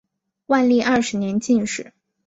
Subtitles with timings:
[0.47, 1.93] 万历二十年进士。